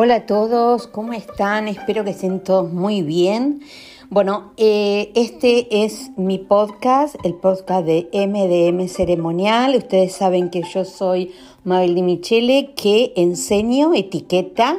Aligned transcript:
Hola 0.00 0.14
a 0.14 0.26
todos, 0.26 0.86
¿cómo 0.86 1.12
están? 1.12 1.66
Espero 1.66 2.04
que 2.04 2.10
estén 2.10 2.38
todos 2.38 2.72
muy 2.72 3.02
bien. 3.02 3.62
Bueno, 4.10 4.52
eh, 4.56 5.10
este 5.16 5.82
es 5.84 6.16
mi 6.16 6.38
podcast, 6.38 7.16
el 7.24 7.34
podcast 7.34 7.84
de 7.84 8.08
MDM 8.12 8.86
Ceremonial. 8.86 9.74
Ustedes 9.74 10.12
saben 10.12 10.50
que 10.50 10.62
yo 10.62 10.84
soy 10.84 11.32
Mabel 11.64 11.96
Di 11.96 12.02
Michele, 12.02 12.74
que 12.76 13.12
enseño 13.16 13.92
etiqueta 13.92 14.78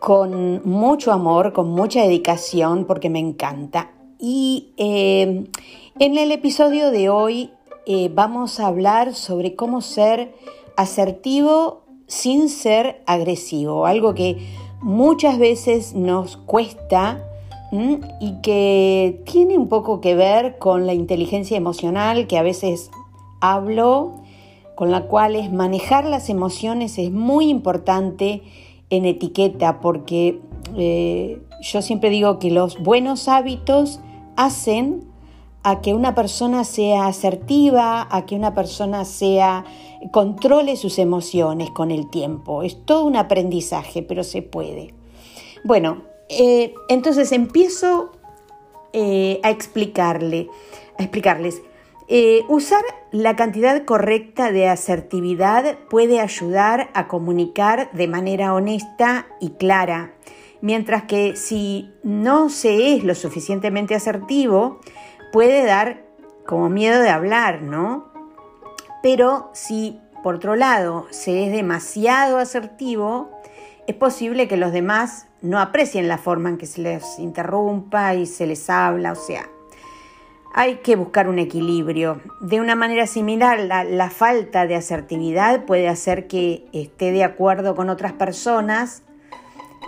con 0.00 0.62
mucho 0.66 1.12
amor, 1.12 1.52
con 1.52 1.68
mucha 1.68 2.00
dedicación, 2.00 2.86
porque 2.86 3.10
me 3.10 3.18
encanta. 3.18 3.90
Y 4.18 4.72
eh, 4.78 5.50
en 5.98 6.16
el 6.16 6.32
episodio 6.32 6.90
de 6.90 7.10
hoy 7.10 7.50
eh, 7.84 8.10
vamos 8.10 8.58
a 8.58 8.68
hablar 8.68 9.12
sobre 9.14 9.54
cómo 9.54 9.82
ser 9.82 10.34
asertivo 10.78 11.83
sin 12.06 12.48
ser 12.48 13.02
agresivo, 13.06 13.86
algo 13.86 14.14
que 14.14 14.38
muchas 14.80 15.38
veces 15.38 15.94
nos 15.94 16.36
cuesta 16.36 17.24
y 18.20 18.40
que 18.40 19.20
tiene 19.24 19.58
un 19.58 19.68
poco 19.68 20.00
que 20.00 20.14
ver 20.14 20.58
con 20.58 20.86
la 20.86 20.94
inteligencia 20.94 21.56
emocional 21.56 22.28
que 22.28 22.38
a 22.38 22.42
veces 22.42 22.90
hablo, 23.40 24.12
con 24.76 24.90
la 24.90 25.06
cual 25.06 25.34
es 25.34 25.52
manejar 25.52 26.04
las 26.04 26.28
emociones 26.28 26.98
es 26.98 27.10
muy 27.10 27.48
importante 27.48 28.42
en 28.90 29.06
etiqueta 29.06 29.80
porque 29.80 30.40
eh, 30.76 31.40
yo 31.62 31.82
siempre 31.82 32.10
digo 32.10 32.38
que 32.38 32.50
los 32.50 32.80
buenos 32.80 33.26
hábitos 33.28 34.00
hacen 34.36 35.04
a 35.64 35.80
que 35.80 35.94
una 35.94 36.14
persona 36.14 36.62
sea 36.62 37.06
asertiva, 37.06 38.06
a 38.10 38.26
que 38.26 38.36
una 38.36 38.54
persona 38.54 39.04
sea 39.06 39.64
controle 40.12 40.76
sus 40.76 40.98
emociones 40.98 41.70
con 41.70 41.90
el 41.90 42.10
tiempo. 42.10 42.62
Es 42.62 42.84
todo 42.84 43.04
un 43.04 43.16
aprendizaje, 43.16 44.02
pero 44.02 44.22
se 44.24 44.42
puede. 44.42 44.94
Bueno, 45.64 46.02
eh, 46.28 46.74
entonces 46.88 47.32
empiezo 47.32 48.12
eh, 48.92 49.40
a 49.42 49.50
explicarle, 49.50 50.48
a 50.98 51.02
explicarles. 51.02 51.62
Eh, 52.08 52.42
usar 52.50 52.82
la 53.12 53.34
cantidad 53.34 53.86
correcta 53.86 54.52
de 54.52 54.68
asertividad 54.68 55.78
puede 55.88 56.20
ayudar 56.20 56.90
a 56.92 57.08
comunicar 57.08 57.90
de 57.92 58.06
manera 58.08 58.52
honesta 58.52 59.26
y 59.40 59.50
clara, 59.52 60.14
mientras 60.60 61.04
que 61.04 61.36
si 61.36 61.90
no 62.02 62.50
se 62.50 62.94
es 62.94 63.04
lo 63.04 63.14
suficientemente 63.14 63.94
asertivo, 63.94 64.80
puede 65.34 65.64
dar 65.64 66.04
como 66.46 66.70
miedo 66.70 67.02
de 67.02 67.10
hablar, 67.10 67.60
¿no? 67.60 68.04
Pero 69.02 69.50
si 69.52 70.00
por 70.22 70.36
otro 70.36 70.54
lado 70.54 71.08
se 71.10 71.44
es 71.44 71.50
demasiado 71.50 72.38
asertivo, 72.38 73.32
es 73.88 73.96
posible 73.96 74.46
que 74.46 74.56
los 74.56 74.70
demás 74.70 75.26
no 75.42 75.58
aprecien 75.58 76.06
la 76.06 76.18
forma 76.18 76.50
en 76.50 76.56
que 76.56 76.66
se 76.66 76.82
les 76.82 77.18
interrumpa 77.18 78.14
y 78.14 78.26
se 78.26 78.46
les 78.46 78.70
habla, 78.70 79.10
o 79.10 79.16
sea, 79.16 79.48
hay 80.54 80.76
que 80.76 80.94
buscar 80.94 81.28
un 81.28 81.40
equilibrio. 81.40 82.20
De 82.40 82.60
una 82.60 82.76
manera 82.76 83.08
similar, 83.08 83.58
la, 83.58 83.82
la, 83.82 84.10
falta 84.10 84.68
de 84.68 84.76
asertividad 84.76 85.64
puede 85.64 85.88
hacer 85.88 86.28
que 86.28 86.68
esté 86.72 87.10
de 87.10 87.24
acuerdo 87.24 87.74
con 87.74 87.90
otras 87.90 88.12
personas 88.12 89.02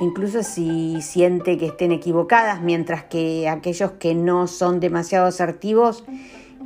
incluso 0.00 0.42
si 0.42 1.00
siente 1.02 1.58
que 1.58 1.66
estén 1.66 1.92
equivocadas, 1.92 2.60
mientras 2.62 3.04
que 3.04 3.48
aquellos 3.48 3.92
que 3.92 4.14
no 4.14 4.46
son 4.46 4.80
demasiado 4.80 5.26
asertivos 5.26 6.04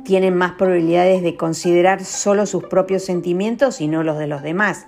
tienen 0.03 0.35
más 0.35 0.53
probabilidades 0.53 1.21
de 1.21 1.37
considerar 1.37 2.03
solo 2.03 2.45
sus 2.45 2.63
propios 2.63 3.03
sentimientos 3.03 3.81
y 3.81 3.87
no 3.87 4.03
los 4.03 4.17
de 4.17 4.27
los 4.27 4.41
demás. 4.41 4.87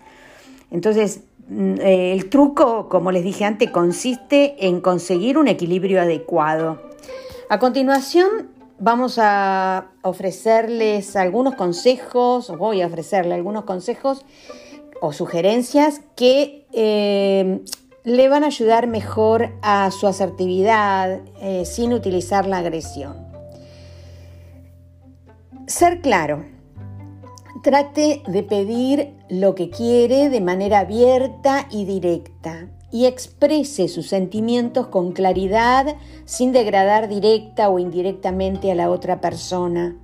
Entonces, 0.72 1.22
mm, 1.48 1.76
eh, 1.80 2.14
el 2.14 2.30
truco, 2.30 2.90
como 2.90 3.12
les 3.12 3.24
dije 3.24 3.46
antes, 3.46 3.70
consiste 3.70 4.68
en 4.68 4.82
conseguir 4.82 5.38
un 5.38 5.48
equilibrio 5.48 6.02
adecuado. 6.02 6.82
A 7.50 7.60
continuación, 7.60 8.50
vamos 8.80 9.20
a 9.22 9.92
ofrecerles 10.02 11.16
algunos 11.16 11.56
consejos, 11.56 12.52
voy 12.58 12.82
a 12.82 12.88
ofrecerle 12.88 13.36
algunos 13.36 13.66
consejos 13.66 14.26
o 15.02 15.14
sugerencias 15.14 16.02
que 16.16 16.66
eh, 16.72 17.62
le 18.04 18.28
van 18.28 18.44
a 18.44 18.48
ayudar 18.48 18.88
mejor 18.88 19.54
a 19.62 19.90
su 19.92 20.08
asertividad 20.08 21.22
eh, 21.42 21.66
sin 21.66 21.94
utilizar 21.94 22.46
la 22.46 22.58
agresión. 22.58 23.16
Ser 25.68 26.02
claro. 26.02 26.44
Trate 27.64 28.22
de 28.28 28.44
pedir 28.44 29.14
lo 29.30 29.56
que 29.56 29.70
quiere 29.70 30.30
de 30.30 30.42
manera 30.42 30.80
abierta 30.80 31.68
y 31.72 31.86
directa 31.86 32.68
y 32.92 33.06
exprese 33.06 33.88
sus 33.88 34.10
sentimientos 34.10 34.88
con 34.88 35.14
claridad 35.14 35.96
sin 36.26 36.52
degradar 36.52 37.08
directa 37.08 37.70
o 37.70 37.80
indirectamente 37.80 38.72
a 38.72 38.76
la 38.76 38.92
otra 38.92 39.22
persona. 39.22 39.96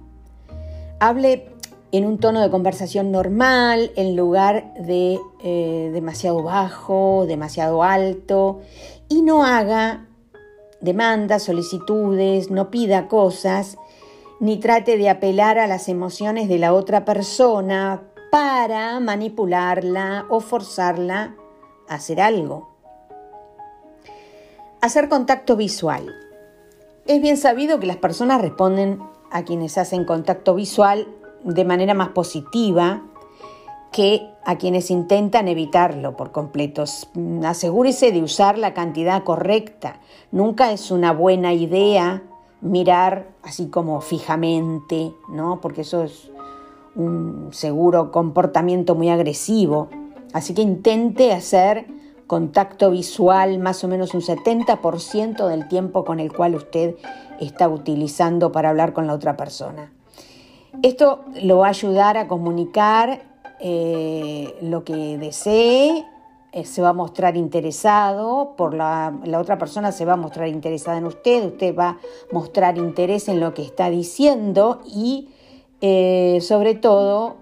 Hable 0.99 1.48
en 1.91 2.05
un 2.05 2.19
tono 2.19 2.41
de 2.41 2.49
conversación 2.49 3.11
normal, 3.11 3.91
en 3.95 4.15
lugar 4.15 4.73
de 4.75 5.19
eh, 5.43 5.89
demasiado 5.93 6.43
bajo, 6.43 7.25
demasiado 7.27 7.83
alto, 7.83 8.61
y 9.07 9.21
no 9.21 9.43
haga 9.43 10.05
demandas, 10.81 11.43
solicitudes, 11.43 12.51
no 12.51 12.69
pida 12.69 13.07
cosas, 13.07 13.77
ni 14.39 14.57
trate 14.57 14.97
de 14.97 15.09
apelar 15.09 15.57
a 15.57 15.67
las 15.67 15.89
emociones 15.89 16.47
de 16.47 16.59
la 16.59 16.73
otra 16.73 17.05
persona 17.05 18.03
para 18.31 18.99
manipularla 18.99 20.25
o 20.29 20.39
forzarla 20.39 21.35
a 21.87 21.95
hacer 21.95 22.21
algo. 22.21 22.69
Hacer 24.81 25.09
contacto 25.09 25.57
visual. 25.57 26.15
Es 27.05 27.21
bien 27.21 27.37
sabido 27.37 27.79
que 27.79 27.87
las 27.87 27.97
personas 27.97 28.41
responden 28.41 28.99
a 29.31 29.43
quienes 29.43 29.77
hacen 29.77 30.05
contacto 30.05 30.55
visual 30.55 31.07
de 31.43 31.65
manera 31.65 31.93
más 31.93 32.09
positiva 32.09 33.03
que 33.91 34.29
a 34.45 34.57
quienes 34.57 34.91
intentan 34.91 35.47
evitarlo 35.47 36.15
por 36.15 36.31
completo. 36.31 36.83
Asegúrese 37.43 38.11
de 38.11 38.21
usar 38.21 38.57
la 38.57 38.73
cantidad 38.73 39.23
correcta. 39.23 39.99
Nunca 40.31 40.71
es 40.71 40.91
una 40.91 41.11
buena 41.11 41.53
idea 41.53 42.23
mirar 42.61 43.29
así 43.41 43.67
como 43.67 44.01
fijamente, 44.01 45.11
¿no? 45.29 45.59
Porque 45.61 45.81
eso 45.81 46.03
es 46.03 46.29
un 46.95 47.49
seguro 47.51 48.11
comportamiento 48.11 48.95
muy 48.95 49.09
agresivo. 49.09 49.89
Así 50.33 50.53
que 50.53 50.61
intente 50.61 51.31
hacer 51.31 51.87
contacto 52.27 52.91
visual 52.91 53.57
más 53.57 53.83
o 53.83 53.87
menos 53.87 54.13
un 54.13 54.21
70% 54.21 55.47
del 55.47 55.67
tiempo 55.67 56.05
con 56.05 56.19
el 56.19 56.31
cual 56.31 56.53
usted 56.55 56.95
está 57.39 57.67
utilizando 57.67 58.51
para 58.51 58.69
hablar 58.69 58.93
con 58.93 59.07
la 59.07 59.13
otra 59.13 59.35
persona. 59.35 59.91
Esto 60.81 61.25
lo 61.41 61.57
va 61.57 61.67
a 61.67 61.69
ayudar 61.71 62.17
a 62.17 62.27
comunicar 62.27 63.21
eh, 63.59 64.55
lo 64.61 64.85
que 64.85 65.17
desee, 65.17 66.05
eh, 66.53 66.63
se 66.63 66.81
va 66.81 66.89
a 66.89 66.93
mostrar 66.93 67.35
interesado, 67.35 68.53
por 68.55 68.73
la, 68.73 69.13
otra 69.37 69.57
persona 69.57 69.91
se 69.91 70.05
va 70.05 70.13
a 70.13 70.15
mostrar 70.15 70.47
interesada 70.47 70.97
en 70.97 71.05
usted, 71.05 71.45
usted 71.45 71.75
va 71.75 71.89
a 71.89 71.97
mostrar 72.31 72.77
interés 72.77 73.27
en 73.27 73.41
lo 73.41 73.53
que 73.53 73.61
está 73.61 73.89
diciendo 73.89 74.79
y 74.85 75.27
eh, 75.81 76.39
sobre 76.41 76.75
todo 76.75 77.35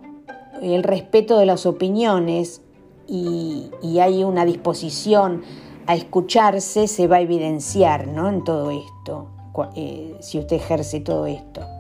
el 0.63 0.81
respeto 0.81 1.37
de 1.37 1.45
las 1.45 1.67
opiniones 1.67 2.61
y, 3.07 3.69
hay 4.01 4.23
una 4.23 4.45
disposición 4.45 5.43
a 5.85 5.95
escucharse 5.95 6.87
se 6.87 7.07
va 7.07 7.17
a 7.17 7.21
evidenciar 7.21 8.07
¿no? 8.07 8.29
en 8.29 8.43
todo 8.43 8.71
esto, 8.71 9.27
si 10.19 10.39
usted 10.39 10.55
ejerce 10.55 10.99
todo 10.99 11.27
esto. 11.27 11.76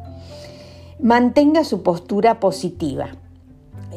Mantenga 0.99 1.63
su 1.63 1.83
postura 1.83 2.39
positiva. 2.39 3.09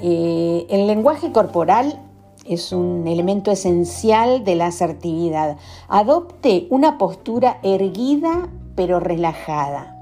Eh, 0.02 0.66
el 0.68 0.86
lenguaje 0.86 1.32
corporal 1.32 2.00
es 2.44 2.72
un 2.72 3.06
elemento 3.06 3.50
esencial 3.50 4.44
de 4.44 4.54
la 4.54 4.66
asertividad. 4.66 5.56
Adopte 5.88 6.66
una 6.70 6.98
postura 6.98 7.58
erguida 7.62 8.48
pero 8.74 9.00
relajada 9.00 9.96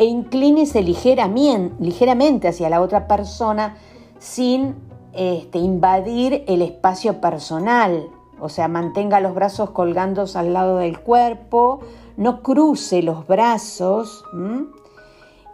e 0.00 0.04
inclínese 0.04 0.82
ligeramente 0.82 2.48
hacia 2.48 2.70
la 2.70 2.80
otra 2.80 3.06
persona 3.06 3.76
sin 4.18 4.74
este, 5.12 5.58
invadir 5.58 6.44
el 6.46 6.62
espacio 6.62 7.20
personal. 7.20 8.08
O 8.40 8.48
sea, 8.48 8.68
mantenga 8.68 9.20
los 9.20 9.34
brazos 9.34 9.70
colgando 9.70 10.24
al 10.34 10.54
lado 10.54 10.78
del 10.78 11.00
cuerpo, 11.00 11.80
no 12.16 12.42
cruce 12.42 13.02
los 13.02 13.26
brazos. 13.26 14.24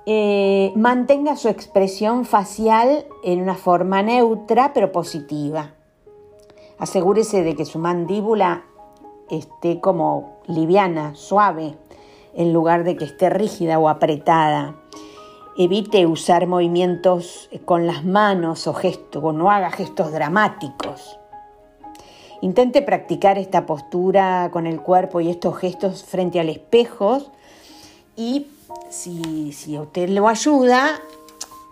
Eh, 0.09 0.73
mantenga 0.77 1.35
su 1.35 1.49
expresión 1.49 2.25
facial 2.27 3.07
en 3.25 3.43
una 3.43 3.57
forma 3.57 4.03
neutra 4.03 4.73
pero 4.73 4.93
positiva. 4.93 5.73
Asegúrese 6.79 7.43
de 7.43 7.57
que 7.57 7.65
su 7.65 7.81
mandíbula 7.81 8.63
esté 9.31 9.81
como 9.81 10.39
liviana, 10.47 11.17
suave, 11.17 11.75
en 12.35 12.53
lugar 12.53 12.85
de 12.85 12.97
que 12.97 13.05
esté 13.05 13.31
rígida 13.31 13.81
o 13.81 13.89
apretada. 13.89 14.77
Evite 15.59 16.07
usar 16.07 16.47
movimientos 16.47 17.51
con 17.65 17.89
las 17.89 18.05
manos 18.05 18.69
o 18.69 18.75
gestos, 18.75 19.25
o 19.25 19.33
no 19.33 19.51
haga 19.51 19.73
gestos 19.73 20.13
dramáticos. 20.13 21.19
Intente 22.43 22.81
practicar 22.81 23.39
esta 23.39 23.67
postura 23.67 24.51
con 24.53 24.69
el 24.69 24.81
cuerpo 24.83 25.21
y 25.21 25.31
estos 25.31 25.57
gestos 25.57 26.05
frente 26.05 26.39
al 26.39 26.49
espejo 26.49 27.19
y 28.15 28.47
si, 28.91 29.53
si 29.53 29.79
usted 29.79 30.09
lo 30.09 30.29
ayuda, 30.29 31.01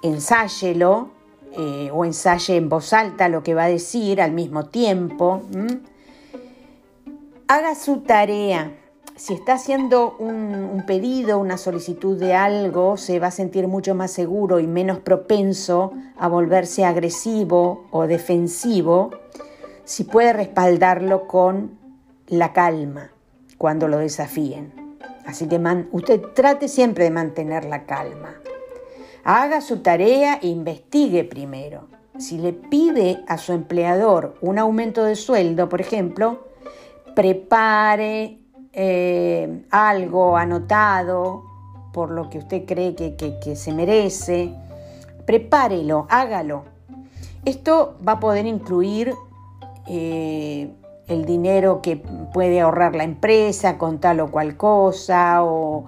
ensáyelo 0.03 1.09
eh, 1.57 1.91
o 1.93 2.05
ensaye 2.05 2.57
en 2.57 2.69
voz 2.69 2.93
alta 2.93 3.29
lo 3.29 3.43
que 3.43 3.55
va 3.55 3.65
a 3.65 3.69
decir 3.69 4.21
al 4.21 4.33
mismo 4.33 4.67
tiempo. 4.67 5.43
Haga 7.47 7.75
su 7.75 7.99
tarea. 8.01 8.73
Si 9.17 9.35
está 9.35 9.55
haciendo 9.55 10.17
un, 10.19 10.83
pedido, 10.89 11.39
una 11.39 11.57
solicitud 11.57 12.19
de 12.19 12.35
algo, 12.35 12.97
se 12.97 13.21
va 13.21 13.29
a 13.29 13.31
sentir 13.31 13.69
mucho 13.69 13.95
más 13.95 14.11
seguro 14.11 14.59
y 14.59 14.67
menos 14.67 14.99
propenso 14.99 15.93
a 16.19 16.27
volverse 16.27 16.85
agresivo 16.85 17.87
o 17.93 18.09
defensivo 18.09 19.11
si 19.85 20.03
puede 20.03 20.33
respaldarlo 20.33 21.29
con 21.29 21.79
la 22.27 22.53
calma 22.53 23.13
cuando 23.57 23.87
lo 23.87 23.99
desafíen. 23.99 24.84
Así 25.27 25.49
que 25.49 25.61
usted 25.93 26.21
trate 26.35 26.69
siempre 26.69 27.05
de 27.05 27.11
mantener 27.11 27.65
la 27.65 27.85
calma. 27.85 28.35
Haga 29.25 29.61
su 29.61 29.79
tarea 29.79 30.39
e 30.43 30.49
investigue 30.49 31.25
primero. 31.25 31.89
Si 32.19 32.39
le 32.39 32.53
pide 32.53 33.25
a 33.27 33.39
su 33.39 33.53
empleador 33.53 34.37
un 34.41 34.59
aumento 34.59 35.03
de 35.05 35.17
sueldo, 35.17 35.69
por 35.69 35.81
ejemplo, 35.81 36.47
prepare 37.15 38.39
eh, 38.73 39.65
algo 39.71 40.37
anotado 40.37 41.45
por 41.93 42.11
lo 42.11 42.29
que 42.29 42.39
usted 42.39 42.65
cree 42.67 42.95
que, 42.95 43.57
se 43.57 43.73
merece. 43.73 44.53
Prepárelo, 45.25 46.07
hágalo. 46.11 46.65
Esto 47.45 47.97
va 48.07 48.13
a 48.13 48.21
poder 48.21 48.47
incluir 48.47 49.15
eh, 49.87 50.71
el 51.07 51.25
dinero 51.25 51.83
que 51.83 51.97
puede 51.97 52.61
ahorrar 52.61 52.97
la 52.97 53.05
empresa 53.05 53.79
con 53.79 54.01
tal 54.01 54.21
o 54.21 54.31
cual 54.31 54.57
cosa 54.57 55.45
o, 55.45 55.87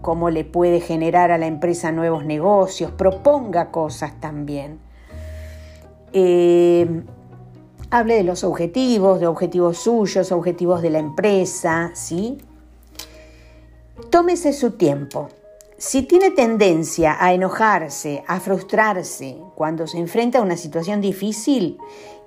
cómo 0.00 0.30
le 0.30 0.44
puede 0.44 0.80
generar 0.80 1.30
a 1.30 1.38
la 1.38 1.46
empresa 1.46 1.92
nuevos 1.92 2.24
negocios, 2.24 2.90
proponga 2.92 3.70
cosas 3.70 4.18
también. 4.20 4.78
Eh, 6.12 7.02
hable 7.90 8.14
de 8.14 8.24
los 8.24 8.42
objetivos, 8.42 9.20
de 9.20 9.26
objetivos 9.26 9.78
suyos, 9.78 10.32
objetivos 10.32 10.80
de 10.80 10.90
la 10.90 10.98
empresa, 10.98 11.90
¿sí? 11.94 12.38
Tómese 14.10 14.52
su 14.52 14.72
tiempo. 14.72 15.28
Si 15.76 16.02
tiene 16.02 16.30
tendencia 16.30 17.16
a 17.18 17.34
enojarse, 17.34 18.24
a 18.26 18.40
frustrarse 18.40 19.36
cuando 19.54 19.86
se 19.86 19.98
enfrenta 19.98 20.38
a 20.38 20.42
una 20.42 20.56
situación 20.56 21.00
difícil, 21.00 21.78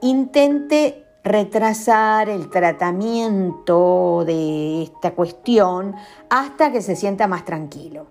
intente 0.01 1.06
retrasar 1.27 2.29
el 2.29 2.50
tratamiento 2.50 4.24
de 4.25 4.83
esta 4.83 5.12
cuestión 5.12 5.95
hasta 6.29 6.71
que 6.71 6.81
se 6.81 6.95
sienta 6.95 7.27
más 7.27 7.45
tranquilo. 7.45 8.07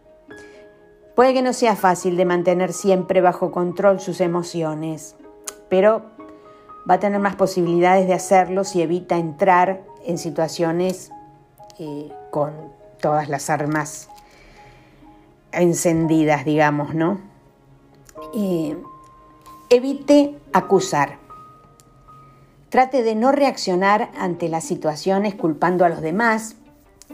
Puede 1.15 1.33
que 1.33 1.43
no 1.43 1.53
sea 1.53 1.77
fácil 1.77 2.17
de 2.17 2.27
mantener 2.27 2.73
siempre 2.73 3.21
bajo 3.21 3.51
control 3.51 4.01
sus 4.01 4.21
emociones, 4.21 5.17
pero 5.69 6.03
va 6.89 6.95
a 6.95 7.01
tener 7.01 7.21
más 7.21 7.37
posibilidades 7.37 8.07
de 8.07 8.15
hacerlo 8.15 8.65
si 8.65 8.83
evita 8.83 9.17
entrar 9.17 9.83
en 10.05 10.19
situaciones 10.19 11.11
eh, 11.79 12.13
con 12.31 12.53
todas 13.01 13.29
las 13.29 13.51
armas 13.51 14.09
encendidas, 15.53 16.45
digamos, 16.45 16.95
¿no? 16.95 17.19
Eh, 18.35 18.77
evite 19.71 20.39
acusar. 20.53 21.26
Trate 22.69 23.03
de 23.03 23.15
no 23.15 23.31
reaccionar 23.31 24.11
ante 24.19 24.49
las 24.49 24.65
situaciones 24.65 25.35
culpando 25.35 25.85
a 25.85 25.89
los 25.89 26.01
demás, 26.01 26.57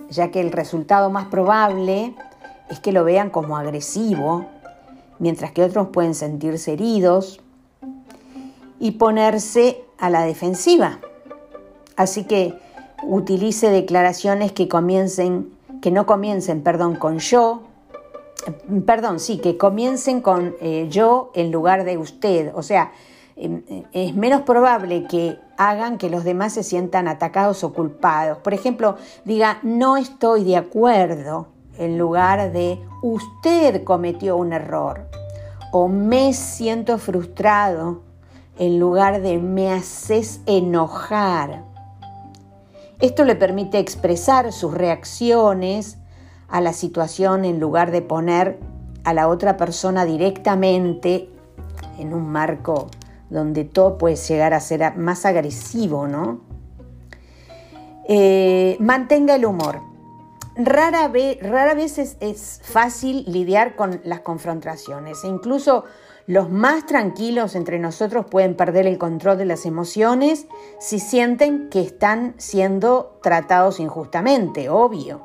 ya 0.09 0.31
que 0.31 0.41
el 0.41 0.51
resultado 0.51 1.11
más 1.11 1.27
probable 1.27 2.15
es 2.71 2.81
que 2.81 2.93
lo 2.93 3.05
vean 3.05 3.29
como 3.29 3.59
agresivo, 3.59 4.47
mientras 5.19 5.53
que 5.53 5.63
otros 5.63 5.89
pueden 5.89 6.15
sentirse 6.15 6.73
heridos 6.73 7.41
y 8.81 8.93
ponerse 8.93 9.85
a 9.99 10.09
la 10.09 10.23
defensiva. 10.23 10.99
Así 11.97 12.25
que 12.25 12.59
utilice 13.03 13.71
declaraciones 13.71 14.53
que 14.53 14.69
comiencen, 14.69 15.53
que 15.83 15.91
no 15.91 16.07
comiencen, 16.07 16.63
perdón, 16.63 16.97
con 16.97 17.19
yo, 17.19 17.63
perdón, 18.87 19.21
sí, 19.21 19.39
que 19.39 19.57
comiencen 19.57 20.21
con 20.23 20.57
eh, 20.61 20.87
yo 20.91 21.31
en 21.35 21.53
lugar 21.53 21.85
de 21.85 21.99
usted. 21.99 22.53
O 22.55 22.63
sea, 22.63 22.93
es 23.37 24.15
menos 24.15 24.43
probable 24.43 25.07
que 25.09 25.39
hagan 25.57 25.99
que 25.99 26.11
los 26.11 26.25
demás 26.25 26.53
se 26.53 26.63
sientan 26.63 27.09
atacados 27.09 27.65
o 27.65 27.73
culpados. 27.73 28.39
Por 28.39 28.55
ejemplo, 28.55 28.97
diga 29.25 29.59
no 29.63 29.97
estoy 29.97 30.45
de 30.45 30.57
acuerdo 30.57 31.49
en 31.79 31.99
lugar 31.99 32.53
de 32.53 32.79
usted 33.03 33.85
cometió 33.85 34.37
un 34.37 34.53
error 34.53 35.09
o 35.73 35.89
me 35.89 36.35
siento 36.35 36.99
frustrado 36.99 38.03
en 38.59 38.79
lugar 38.79 39.23
de 39.23 39.39
me 39.39 39.73
haces 39.73 40.41
enojar. 40.47 41.65
Esto 43.01 43.25
le 43.25 43.35
permite 43.35 43.79
expresar 43.79 44.53
sus 44.53 44.75
reacciones 44.75 45.99
a 46.49 46.61
la 46.61 46.73
situación 46.75 47.45
en 47.45 47.59
lugar 47.59 47.91
de 47.91 48.03
poner 48.03 48.61
a 49.05 49.15
la 49.15 49.29
otra 49.29 49.57
persona 49.57 50.05
directamente 50.05 51.31
en 51.99 52.13
un 52.13 52.29
marco 52.29 52.89
donde 53.33 53.65
todo 53.65 53.97
puede 53.99 54.17
llegar 54.17 54.53
a 54.55 54.61
ser 54.61 54.97
más 54.97 55.25
agresivo, 55.25 56.07
¿no? 56.07 56.41
Eh, 58.07 58.77
mantenga 58.79 59.35
el 59.35 59.47
humor. 59.47 59.81
Rara, 60.55 61.09
vez, 61.09 61.39
rara 61.41 61.73
vez 61.73 61.99
es, 61.99 62.19
es, 62.21 62.61
fácil 62.63 63.25
lidiar 63.27 63.75
con 63.75 64.03
las 64.05 64.21
confrontaciones 64.21 65.25
e 65.25 65.29
incluso 65.29 65.85
los 66.27 66.51
más 66.51 66.85
tranquilos 66.85 67.55
entre 67.55 67.79
nosotros 67.79 68.27
pueden 68.31 68.55
perder 68.55 68.87
el 68.87 68.99
control 68.99 69.39
de 69.39 69.47
las 69.47 69.65
emociones 69.65 70.47
si 70.79 70.99
sienten 70.99 71.71
que 71.71 71.81
están 71.81 72.35
siendo 72.37 73.19
tratados 73.23 73.81
injustamente, 73.81 74.69
obvio. 74.69 75.23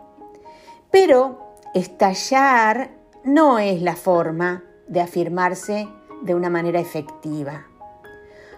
Pero 0.90 1.56
estallar 1.74 2.92
no 3.26 3.60
es 3.60 3.82
la 3.82 3.98
forma 3.98 4.64
de 4.88 5.02
afirmarse 5.02 5.90
de 6.22 6.36
una 6.36 6.50
manera 6.50 6.80
efectiva. 6.80 7.66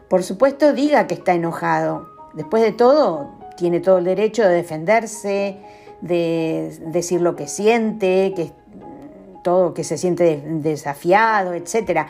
Por 0.10 0.24
supuesto, 0.24 0.74
diga 0.74 1.08
que 1.08 1.14
está 1.14 1.34
enojado. 1.34 2.10
Después 2.34 2.64
de 2.64 2.72
todo, 2.72 3.30
tiene 3.58 3.80
todo 3.80 4.00
el 4.00 4.06
derecho 4.06 4.44
de 4.44 4.56
defenderse, 4.56 5.58
de 6.02 6.80
decir 6.88 7.22
lo 7.22 7.36
que 7.36 7.48
siente, 7.48 8.34
que 8.36 8.52
todo 9.44 9.74
que 9.74 9.84
se 9.84 9.98
siente 9.98 10.44
desafiado, 10.46 11.54
etc. 11.54 12.08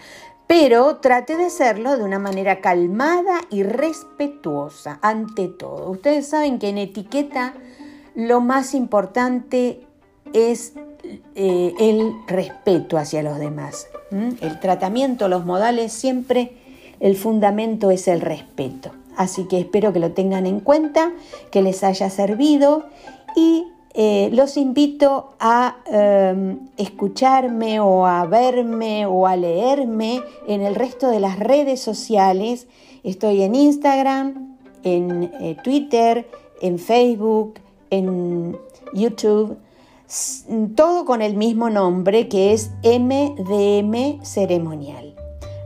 Pero 0.47 0.97
trate 0.97 1.37
de 1.37 1.45
hacerlo 1.45 1.97
de 1.97 2.03
una 2.03 2.19
manera 2.19 2.61
calmada 2.61 3.41
y 3.49 3.63
respetuosa 3.63 4.99
ante 5.01 5.47
todo. 5.47 5.89
Ustedes 5.91 6.27
saben 6.27 6.59
que 6.59 6.69
en 6.69 6.77
etiqueta 6.77 7.53
lo 8.15 8.41
más 8.41 8.73
importante 8.73 9.85
es 10.33 10.73
eh, 11.35 11.73
el 11.79 12.13
respeto 12.27 12.97
hacia 12.97 13.23
los 13.23 13.39
demás. 13.39 13.87
El 14.11 14.59
tratamiento, 14.59 15.27
los 15.27 15.45
modales 15.45 15.93
siempre 15.93 16.58
el 16.99 17.15
fundamento 17.15 17.91
es 17.91 18.07
el 18.07 18.21
respeto. 18.21 18.91
Así 19.15 19.45
que 19.45 19.59
espero 19.59 19.91
que 19.91 19.99
lo 19.99 20.11
tengan 20.11 20.45
en 20.45 20.59
cuenta, 20.59 21.11
que 21.51 21.61
les 21.61 21.83
haya 21.83 22.09
servido 22.09 22.85
y 23.35 23.65
eh, 23.93 24.29
los 24.31 24.55
invito 24.55 25.33
a 25.39 25.77
em, 25.85 26.59
escucharme 26.77 27.79
o 27.79 28.05
a 28.05 28.25
verme 28.25 29.05
o 29.05 29.27
a 29.27 29.35
leerme 29.35 30.21
en 30.47 30.61
el 30.61 30.75
resto 30.75 31.09
de 31.09 31.19
las 31.19 31.39
redes 31.39 31.81
sociales. 31.81 32.67
Estoy 33.03 33.41
en 33.41 33.55
Instagram, 33.55 34.57
en 34.83 35.31
eh, 35.41 35.57
Twitter, 35.63 36.29
en 36.61 36.79
Facebook, 36.79 37.55
en 37.89 38.57
YouTube, 38.93 39.57
todo 40.75 41.05
con 41.05 41.21
el 41.21 41.35
mismo 41.35 41.69
nombre 41.69 42.27
que 42.27 42.53
es 42.53 42.71
MDM 42.83 44.23
Ceremonial. 44.23 45.08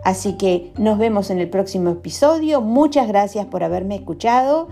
Así 0.03 0.33
que 0.37 0.71
nos 0.77 0.97
vemos 0.97 1.29
en 1.29 1.39
el 1.39 1.49
próximo 1.49 1.89
episodio. 1.91 2.61
Muchas 2.61 3.07
gracias 3.07 3.45
por 3.45 3.63
haberme 3.63 3.95
escuchado 3.95 4.67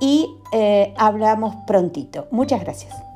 y 0.00 0.28
eh, 0.52 0.92
hablamos 0.96 1.54
prontito. 1.66 2.26
Muchas 2.30 2.60
gracias. 2.60 3.11